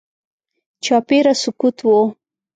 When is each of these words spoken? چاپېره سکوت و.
چاپېره 0.83 1.33
سکوت 1.41 1.77
و. 1.91 1.91